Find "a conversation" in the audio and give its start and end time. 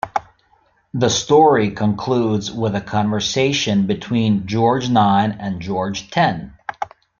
2.75-3.85